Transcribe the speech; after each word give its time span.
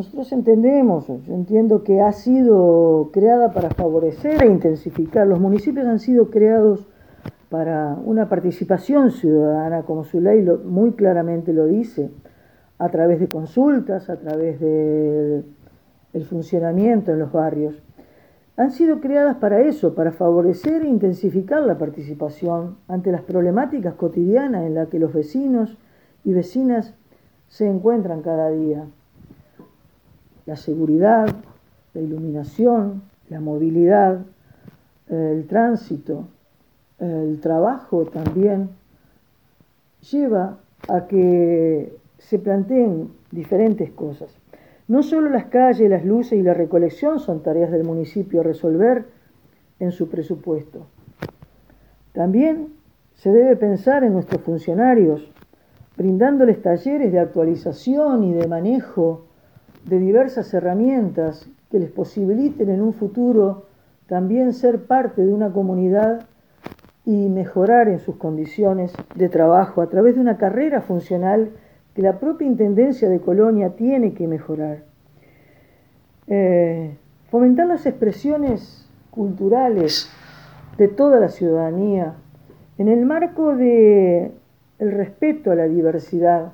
nosotros 0.00 0.32
entendemos, 0.32 1.08
yo 1.08 1.34
entiendo 1.34 1.84
que 1.84 2.00
ha 2.00 2.12
sido 2.12 3.10
creada 3.12 3.52
para 3.52 3.68
favorecer 3.68 4.42
e 4.42 4.46
intensificar. 4.46 5.26
Los 5.26 5.40
municipios 5.40 5.86
han 5.86 5.98
sido 5.98 6.30
creados 6.30 6.88
para 7.50 7.98
una 8.02 8.26
participación 8.30 9.10
ciudadana, 9.10 9.82
como 9.82 10.04
su 10.04 10.22
ley 10.22 10.42
muy 10.64 10.92
claramente 10.92 11.52
lo 11.52 11.66
dice, 11.66 12.10
a 12.78 12.88
través 12.88 13.20
de 13.20 13.28
consultas, 13.28 14.08
a 14.08 14.16
través 14.16 14.58
del 14.58 15.44
funcionamiento 16.24 17.12
en 17.12 17.18
los 17.18 17.30
barrios. 17.30 17.82
Han 18.56 18.70
sido 18.70 19.00
creadas 19.00 19.36
para 19.36 19.60
eso, 19.60 19.94
para 19.94 20.12
favorecer 20.12 20.80
e 20.80 20.88
intensificar 20.88 21.62
la 21.64 21.76
participación 21.76 22.78
ante 22.88 23.12
las 23.12 23.20
problemáticas 23.20 23.96
cotidianas 23.96 24.64
en 24.64 24.76
las 24.76 24.88
que 24.88 24.98
los 24.98 25.12
vecinos 25.12 25.76
y 26.24 26.32
vecinas 26.32 26.94
se 27.48 27.68
encuentran 27.68 28.22
cada 28.22 28.48
día 28.48 28.86
la 30.50 30.56
seguridad, 30.56 31.28
la 31.94 32.00
iluminación, 32.00 33.02
la 33.28 33.38
movilidad, 33.38 34.18
el 35.08 35.46
tránsito, 35.46 36.24
el 36.98 37.38
trabajo 37.40 38.06
también, 38.06 38.70
lleva 40.10 40.58
a 40.88 41.06
que 41.06 41.96
se 42.18 42.40
planteen 42.40 43.12
diferentes 43.30 43.92
cosas. 43.92 44.36
No 44.88 45.04
solo 45.04 45.30
las 45.30 45.44
calles, 45.44 45.88
las 45.88 46.04
luces 46.04 46.32
y 46.32 46.42
la 46.42 46.52
recolección 46.52 47.20
son 47.20 47.44
tareas 47.44 47.70
del 47.70 47.84
municipio 47.84 48.40
a 48.40 48.42
resolver 48.42 49.04
en 49.78 49.92
su 49.92 50.08
presupuesto. 50.08 50.88
También 52.12 52.70
se 53.14 53.30
debe 53.30 53.54
pensar 53.54 54.02
en 54.02 54.14
nuestros 54.14 54.42
funcionarios, 54.42 55.30
brindándoles 55.96 56.60
talleres 56.60 57.12
de 57.12 57.20
actualización 57.20 58.24
y 58.24 58.32
de 58.32 58.48
manejo 58.48 59.29
de 59.84 59.98
diversas 59.98 60.52
herramientas 60.54 61.48
que 61.70 61.78
les 61.78 61.90
posibiliten 61.90 62.70
en 62.70 62.82
un 62.82 62.92
futuro 62.92 63.66
también 64.06 64.52
ser 64.52 64.86
parte 64.86 65.24
de 65.24 65.32
una 65.32 65.52
comunidad 65.52 66.26
y 67.04 67.28
mejorar 67.28 67.88
en 67.88 68.00
sus 68.00 68.16
condiciones 68.16 68.92
de 69.14 69.28
trabajo 69.28 69.82
a 69.82 69.88
través 69.88 70.16
de 70.16 70.20
una 70.20 70.36
carrera 70.36 70.80
funcional 70.80 71.50
que 71.94 72.02
la 72.02 72.18
propia 72.18 72.46
Intendencia 72.46 73.08
de 73.08 73.20
Colonia 73.20 73.70
tiene 73.76 74.12
que 74.14 74.26
mejorar. 74.26 74.84
Eh, 76.26 76.96
fomentar 77.30 77.66
las 77.66 77.86
expresiones 77.86 78.88
culturales 79.10 80.10
de 80.76 80.88
toda 80.88 81.20
la 81.20 81.28
ciudadanía 81.28 82.14
en 82.78 82.88
el 82.88 83.04
marco 83.04 83.56
de 83.56 84.32
el 84.78 84.92
respeto 84.92 85.50
a 85.50 85.54
la 85.54 85.68
diversidad, 85.68 86.52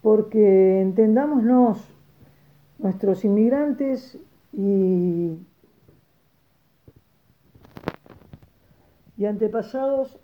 porque 0.00 0.80
entendámonos, 0.80 1.78
nuestros 2.82 3.24
inmigrantes 3.24 4.16
y, 4.52 5.38
y 9.16 9.26
antepasados 9.26 10.18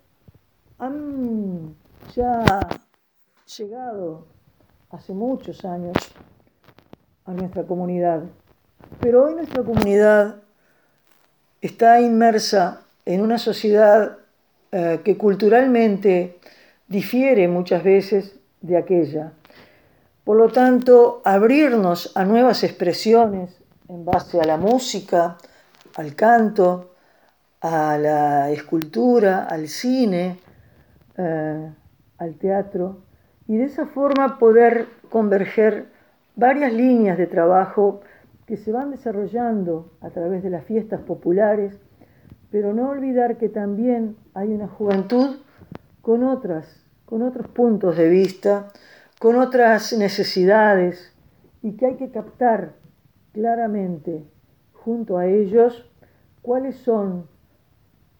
han 0.79 1.75
ya 2.15 2.43
llegado 3.57 4.25
hace 4.89 5.13
muchos 5.13 5.63
años 5.65 5.95
a 7.25 7.33
nuestra 7.33 7.63
comunidad, 7.63 8.23
pero 9.01 9.25
hoy 9.25 9.35
nuestra 9.35 9.63
comunidad 9.63 10.37
está 11.61 11.99
inmersa 12.01 12.81
en 13.05 13.21
una 13.21 13.37
sociedad 13.37 14.17
eh, 14.71 15.01
que 15.03 15.17
culturalmente 15.17 16.39
difiere 16.87 17.47
muchas 17.47 17.83
veces 17.83 18.39
de 18.61 18.77
aquella. 18.77 19.33
Por 20.27 20.35
lo 20.35 20.49
tanto, 20.49 21.21
abrirnos 21.23 22.11
a 22.13 22.25
nuevas 22.25 22.65
expresiones 22.65 23.61
en 23.87 24.03
base 24.03 24.41
a 24.41 24.43
la 24.43 24.57
música, 24.57 25.37
al 25.95 26.15
canto, 26.15 26.95
a 27.61 27.97
la 27.97 28.51
escultura, 28.51 29.45
al 29.45 29.69
cine, 29.69 30.37
eh, 31.17 31.71
al 32.17 32.35
teatro, 32.35 33.03
y 33.47 33.55
de 33.55 33.63
esa 33.63 33.85
forma 33.85 34.37
poder 34.37 34.87
converger 35.09 35.85
varias 36.35 36.73
líneas 36.73 37.17
de 37.17 37.27
trabajo 37.27 38.01
que 38.45 38.57
se 38.57 38.73
van 38.73 38.91
desarrollando 38.91 39.93
a 40.01 40.09
través 40.09 40.43
de 40.43 40.49
las 40.49 40.65
fiestas 40.65 40.99
populares, 40.99 41.79
pero 42.51 42.73
no 42.73 42.89
olvidar 42.89 43.37
que 43.37 43.47
también 43.47 44.17
hay 44.33 44.49
una 44.49 44.67
juventud 44.67 45.37
con 46.01 46.25
otras, 46.25 46.83
con 47.05 47.21
otros 47.21 47.47
puntos 47.47 47.95
de 47.95 48.09
vista, 48.09 48.67
con 49.19 49.35
otras 49.37 49.93
necesidades 49.93 51.13
y 51.61 51.73
que 51.73 51.87
hay 51.87 51.95
que 51.95 52.11
captar 52.11 52.73
claramente 53.33 54.23
junto 54.73 55.17
a 55.17 55.25
ellos 55.25 55.89
cuáles 56.41 56.77
son 56.77 57.27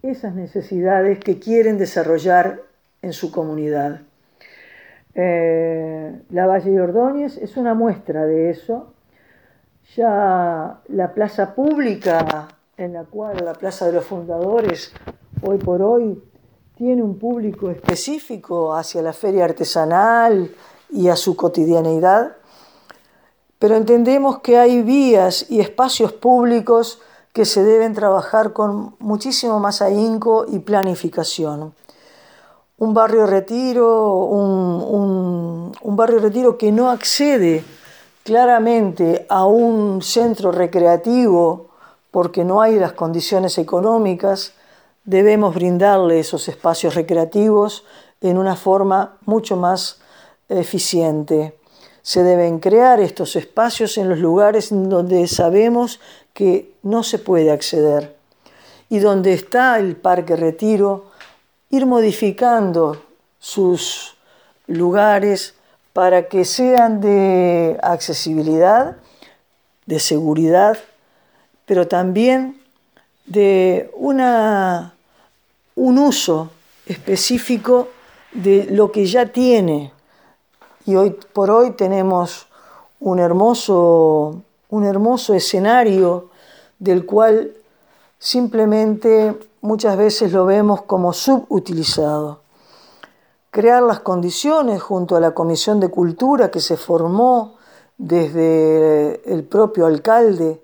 esas 0.01 0.35
necesidades 0.35 1.19
que 1.19 1.39
quieren 1.39 1.77
desarrollar 1.77 2.61
en 3.01 3.13
su 3.13 3.31
comunidad. 3.31 4.01
Eh, 5.13 6.21
la 6.29 6.45
Valle 6.45 6.71
de 6.71 6.81
Ordóñez 6.81 7.37
es 7.37 7.57
una 7.57 7.73
muestra 7.73 8.25
de 8.25 8.49
eso. 8.49 8.93
Ya 9.95 10.81
la 10.87 11.13
plaza 11.13 11.55
pública, 11.55 12.47
en 12.75 12.93
la 12.93 13.03
cual 13.05 13.37
la 13.43 13.53
Plaza 13.53 13.87
de 13.87 13.93
los 13.93 14.05
Fundadores 14.05 14.93
hoy 15.41 15.57
por 15.57 15.81
hoy 15.81 16.21
tiene 16.75 17.01
un 17.01 17.17
público 17.17 17.71
específico 17.71 18.75
hacia 18.75 19.01
la 19.01 19.13
feria 19.13 19.45
artesanal, 19.45 20.51
y 20.89 21.09
a 21.09 21.15
su 21.15 21.35
cotidianidad, 21.35 22.37
pero 23.59 23.75
entendemos 23.75 24.39
que 24.39 24.57
hay 24.57 24.81
vías 24.81 25.45
y 25.49 25.59
espacios 25.59 26.13
públicos 26.13 26.99
que 27.33 27.45
se 27.45 27.63
deben 27.63 27.93
trabajar 27.93 28.53
con 28.53 28.95
muchísimo 28.99 29.59
más 29.59 29.81
ahínco 29.81 30.45
y 30.47 30.59
planificación. 30.59 31.73
Un 32.77 32.93
barrio 32.93 33.25
retiro, 33.25 34.15
un, 34.25 35.71
un 35.81 35.95
barrio 35.95 36.19
retiro 36.19 36.57
que 36.57 36.71
no 36.71 36.89
accede 36.89 37.63
claramente 38.23 39.25
a 39.29 39.45
un 39.45 40.01
centro 40.01 40.51
recreativo 40.51 41.67
porque 42.11 42.43
no 42.43 42.61
hay 42.61 42.79
las 42.79 42.93
condiciones 42.93 43.57
económicas, 43.57 44.53
debemos 45.05 45.55
brindarle 45.55 46.19
esos 46.19 46.47
espacios 46.47 46.95
recreativos 46.95 47.85
en 48.21 48.37
una 48.37 48.55
forma 48.55 49.17
mucho 49.25 49.55
más 49.55 50.01
eficiente. 50.49 51.53
Se 52.01 52.23
deben 52.23 52.59
crear 52.59 52.99
estos 52.99 53.35
espacios 53.35 53.97
en 53.97 54.09
los 54.09 54.19
lugares 54.19 54.69
donde 54.71 55.27
sabemos 55.27 55.99
que 56.33 56.71
no 56.83 57.03
se 57.03 57.19
puede 57.19 57.51
acceder 57.51 58.15
y 58.89 58.99
donde 58.99 59.33
está 59.33 59.79
el 59.79 59.95
Parque 59.95 60.35
Retiro, 60.35 61.11
ir 61.69 61.85
modificando 61.85 63.03
sus 63.39 64.15
lugares 64.67 65.55
para 65.93 66.27
que 66.27 66.45
sean 66.45 67.01
de 67.01 67.77
accesibilidad, 67.81 68.97
de 69.85 69.99
seguridad, 69.99 70.77
pero 71.65 71.87
también 71.87 72.61
de 73.25 73.91
una, 73.95 74.93
un 75.75 75.97
uso 75.97 76.51
específico 76.85 77.89
de 78.31 78.67
lo 78.69 78.91
que 78.91 79.05
ya 79.05 79.25
tiene 79.25 79.91
y 80.87 80.95
hoy 80.95 81.11
por 81.33 81.51
hoy 81.51 81.71
tenemos 81.71 82.47
un 83.01 83.19
hermoso, 83.19 84.41
un 84.69 84.85
hermoso 84.85 85.33
escenario 85.33 86.29
del 86.79 87.05
cual 87.05 87.51
simplemente 88.17 89.37
muchas 89.59 89.97
veces 89.97 90.31
lo 90.31 90.45
vemos 90.45 90.83
como 90.83 91.11
subutilizado. 91.11 92.39
Crear 93.51 93.83
las 93.83 93.99
condiciones 93.99 94.81
junto 94.81 95.17
a 95.17 95.19
la 95.19 95.31
Comisión 95.31 95.81
de 95.81 95.89
Cultura 95.89 96.49
que 96.51 96.61
se 96.61 96.77
formó 96.77 97.55
desde 97.97 99.21
el 99.33 99.43
propio 99.43 99.87
alcalde 99.87 100.61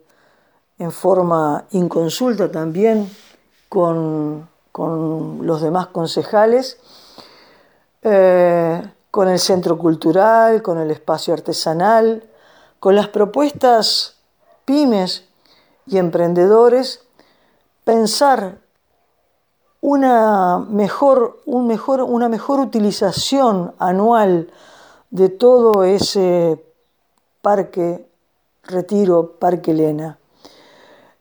en 0.80 0.94
forma 0.94 1.66
inconsulta 1.72 2.50
también 2.50 3.10
con, 3.68 4.48
los 5.42 5.62
demás 5.62 5.88
concejales, 5.88 6.78
eh, 8.04 8.82
con 9.14 9.30
el 9.30 9.38
centro 9.38 9.78
cultural, 9.78 10.64
con 10.64 10.80
el 10.80 10.90
espacio 10.90 11.36
artesanal, 11.36 12.24
con 12.80 12.96
las 12.96 13.10
propuestas 13.10 14.16
pymes 14.66 15.26
y 15.86 16.00
emprendedores, 16.00 17.06
pensar 17.84 18.58
una 19.82 20.58
mejor, 20.58 21.44
un 21.46 21.68
mejor, 21.68 22.02
una 22.02 22.28
mejor 22.28 22.60
utilización 22.60 23.76
anual 23.78 24.50
de 25.12 25.30
todo 25.30 25.84
ese 25.84 26.66
parque 27.44 28.10
Retiro, 28.64 29.34
Parque 29.34 29.70
Elena. 29.70 30.18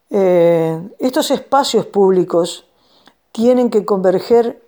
Eh, 0.08 0.80
estos 0.98 1.30
espacios 1.30 1.84
públicos 1.84 2.64
tienen 3.32 3.68
que 3.68 3.84
converger, 3.84 4.62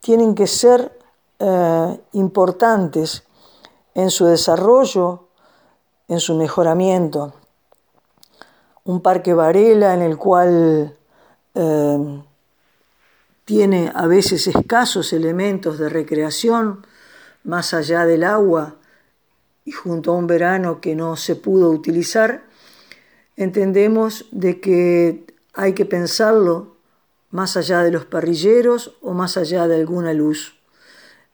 tienen 0.00 0.34
que 0.34 0.46
ser 0.46 0.99
eh, 1.40 2.00
importantes 2.12 3.24
en 3.94 4.10
su 4.10 4.26
desarrollo, 4.26 5.28
en 6.06 6.20
su 6.20 6.34
mejoramiento. 6.34 7.32
Un 8.84 9.00
parque 9.00 9.32
Varela 9.32 9.94
en 9.94 10.02
el 10.02 10.18
cual 10.18 10.96
eh, 11.54 12.22
tiene 13.44 13.90
a 13.94 14.06
veces 14.06 14.46
escasos 14.46 15.12
elementos 15.12 15.78
de 15.78 15.88
recreación 15.88 16.86
más 17.42 17.72
allá 17.74 18.04
del 18.04 18.24
agua 18.24 18.76
y 19.64 19.72
junto 19.72 20.12
a 20.12 20.16
un 20.16 20.26
verano 20.26 20.80
que 20.80 20.94
no 20.94 21.16
se 21.16 21.36
pudo 21.36 21.70
utilizar, 21.70 22.44
entendemos 23.36 24.26
de 24.30 24.60
que 24.60 25.26
hay 25.54 25.72
que 25.72 25.86
pensarlo 25.86 26.76
más 27.30 27.56
allá 27.56 27.82
de 27.82 27.90
los 27.90 28.04
parrilleros 28.04 28.96
o 29.00 29.14
más 29.14 29.36
allá 29.36 29.66
de 29.68 29.76
alguna 29.76 30.12
luz. 30.12 30.59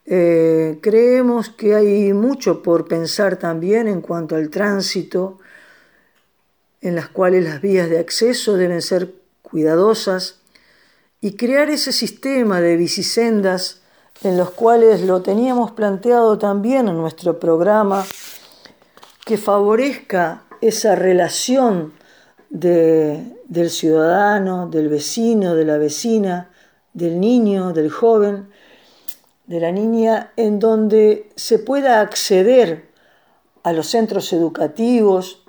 Eh, 0.06 0.78
creemos 0.82 1.48
que 1.48 1.74
hay 1.74 2.12
mucho 2.12 2.62
por 2.62 2.86
pensar 2.86 3.36
también 3.36 3.88
en 3.88 4.00
cuanto 4.00 4.36
al 4.36 4.50
tránsito, 4.50 5.38
en 6.80 6.94
las 6.94 7.08
cuales 7.08 7.44
las 7.44 7.60
vías 7.60 7.90
de 7.90 7.98
acceso 7.98 8.54
deben 8.56 8.82
ser 8.82 9.12
cuidadosas 9.42 10.40
y 11.20 11.32
crear 11.34 11.70
ese 11.70 11.92
sistema 11.92 12.60
de 12.60 12.76
bicisendas 12.76 13.80
en 14.22 14.36
los 14.36 14.50
cuales 14.50 15.02
lo 15.02 15.22
teníamos 15.22 15.72
planteado 15.72 16.38
también 16.38 16.88
en 16.88 16.96
nuestro 16.96 17.38
programa, 17.38 18.04
que 19.24 19.36
favorezca 19.36 20.44
esa 20.60 20.94
relación 20.94 21.92
del 22.48 23.70
ciudadano, 23.70 24.68
del 24.68 24.88
vecino, 24.88 25.54
de 25.54 25.64
la 25.64 25.78
vecina, 25.78 26.50
del 26.94 27.20
niño, 27.20 27.72
del 27.72 27.90
joven, 27.90 28.48
de 29.46 29.60
la 29.60 29.72
niña, 29.72 30.32
en 30.36 30.58
donde 30.58 31.30
se 31.36 31.58
pueda 31.58 32.00
acceder 32.00 32.88
a 33.62 33.72
los 33.72 33.88
centros 33.88 34.32
educativos, 34.32 35.44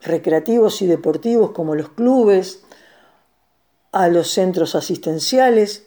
recreativos 0.00 0.82
y 0.82 0.86
deportivos 0.86 1.50
como 1.52 1.74
los 1.74 1.88
clubes, 1.90 2.64
a 3.92 4.08
los 4.08 4.30
centros 4.30 4.74
asistenciales, 4.74 5.86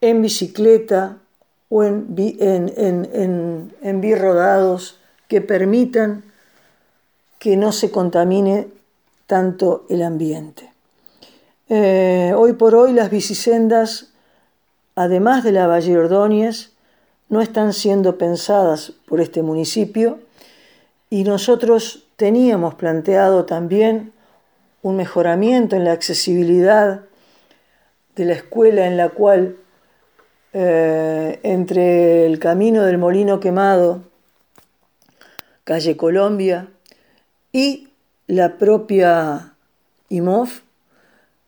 en 0.00 0.22
bicicleta 0.22 1.18
o 1.68 1.84
en, 1.84 2.06
en, 2.38 3.74
en 3.80 4.00
birrodados 4.00 4.98
que 5.28 5.40
permitan 5.40 6.24
que 7.38 7.56
no 7.56 7.72
se 7.72 7.90
contamine 7.90 8.68
tanto 9.26 9.86
el 9.88 10.02
ambiente. 10.02 10.72
Eh, 11.68 12.34
hoy 12.36 12.52
por 12.52 12.74
hoy 12.74 12.92
las 12.92 13.10
bicisendas, 13.10 14.11
además 14.94 15.44
de 15.44 15.52
la 15.52 15.66
Valle 15.66 15.96
Ordóñez, 15.96 16.72
no 17.28 17.40
están 17.40 17.72
siendo 17.72 18.18
pensadas 18.18 18.92
por 19.06 19.20
este 19.20 19.42
municipio 19.42 20.18
y 21.08 21.24
nosotros 21.24 22.04
teníamos 22.16 22.74
planteado 22.74 23.44
también 23.44 24.12
un 24.82 24.96
mejoramiento 24.96 25.76
en 25.76 25.84
la 25.84 25.92
accesibilidad 25.92 27.02
de 28.16 28.24
la 28.24 28.34
escuela 28.34 28.86
en 28.86 28.96
la 28.96 29.08
cual 29.08 29.56
eh, 30.52 31.40
entre 31.42 32.26
el 32.26 32.38
camino 32.38 32.82
del 32.82 32.98
Molino 32.98 33.40
Quemado, 33.40 34.02
calle 35.64 35.96
Colombia, 35.96 36.68
y 37.52 37.88
la 38.26 38.58
propia 38.58 39.54
IMOF, 40.08 40.60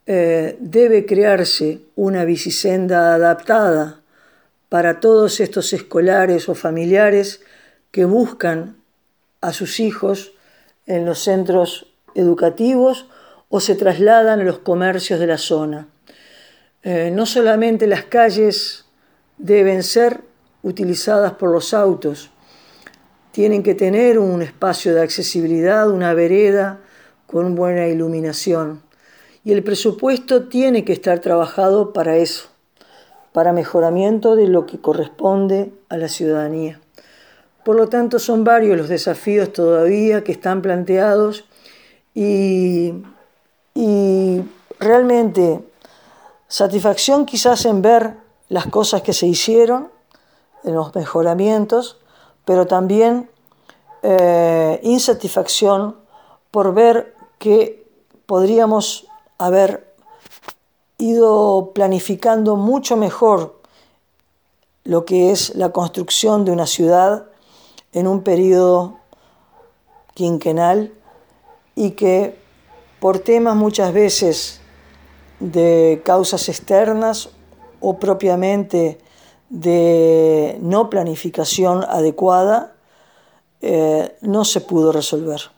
eh, 0.06 0.56
debe 0.60 1.06
crearse 1.06 1.80
una 1.96 2.24
bicisenda 2.24 3.14
adaptada 3.14 4.00
para 4.68 5.00
todos 5.00 5.40
estos 5.40 5.72
escolares 5.72 6.48
o 6.48 6.54
familiares 6.54 7.40
que 7.90 8.04
buscan 8.04 8.76
a 9.40 9.52
sus 9.52 9.80
hijos 9.80 10.32
en 10.86 11.06
los 11.06 11.20
centros 11.20 11.92
educativos 12.14 13.08
o 13.48 13.60
se 13.60 13.76
trasladan 13.76 14.40
a 14.40 14.44
los 14.44 14.58
comercios 14.58 15.20
de 15.20 15.26
la 15.26 15.38
zona. 15.38 15.88
Eh, 16.82 17.10
no 17.10 17.24
solamente 17.24 17.86
las 17.86 18.04
calles 18.04 18.84
deben 19.38 19.82
ser 19.82 20.20
utilizadas 20.62 21.32
por 21.32 21.50
los 21.50 21.72
autos, 21.72 22.30
tienen 23.32 23.62
que 23.62 23.74
tener 23.74 24.18
un 24.18 24.42
espacio 24.42 24.94
de 24.94 25.02
accesibilidad, 25.02 25.90
una 25.90 26.14
vereda 26.14 26.80
con 27.26 27.54
buena 27.54 27.88
iluminación. 27.88 28.83
Y 29.44 29.52
el 29.52 29.62
presupuesto 29.62 30.48
tiene 30.48 30.84
que 30.84 30.94
estar 30.94 31.18
trabajado 31.18 31.92
para 31.92 32.16
eso, 32.16 32.48
para 33.32 33.52
mejoramiento 33.52 34.36
de 34.36 34.48
lo 34.48 34.64
que 34.64 34.80
corresponde 34.80 35.72
a 35.90 35.98
la 35.98 36.08
ciudadanía. 36.08 36.80
Por 37.64 37.76
lo 37.76 37.88
tanto, 37.88 38.18
son 38.18 38.44
varios 38.44 38.76
los 38.76 38.88
desafíos 38.88 39.52
todavía 39.52 40.24
que 40.24 40.32
están 40.32 40.62
planteados 40.62 41.44
y, 42.14 42.92
realmente 44.78 45.60
satisfacción 46.46 47.24
quizás 47.24 47.64
en 47.64 47.80
ver 47.80 48.14
las 48.48 48.66
cosas 48.66 49.02
que 49.02 49.12
se 49.12 49.26
hicieron, 49.26 49.88
en 50.62 50.74
los 50.74 50.94
mejoramientos, 50.94 51.98
pero 52.44 52.66
también 52.66 53.30
eh, 54.02 54.80
insatisfacción 54.82 55.96
por 56.50 56.74
ver 56.74 57.14
que 57.38 57.86
podríamos 58.26 59.06
haber 59.38 59.94
ido 60.98 61.72
planificando 61.74 62.56
mucho 62.56 62.96
mejor 62.96 63.60
lo 64.84 65.04
que 65.04 65.30
es 65.30 65.54
la 65.54 65.70
construcción 65.70 66.44
de 66.44 66.52
una 66.52 66.66
ciudad 66.66 67.26
en 67.92 68.06
un 68.06 68.22
periodo 68.22 68.98
quinquenal 70.14 70.92
y 71.74 71.92
que 71.92 72.38
por 73.00 73.18
temas 73.18 73.56
muchas 73.56 73.92
veces 73.92 74.60
de 75.40 76.02
causas 76.04 76.48
externas 76.48 77.30
o 77.80 77.98
propiamente 77.98 78.98
de 79.50 80.58
no 80.60 80.88
planificación 80.90 81.84
adecuada, 81.84 82.74
eh, 83.60 84.16
no 84.20 84.44
se 84.44 84.60
pudo 84.60 84.90
resolver. 84.90 85.50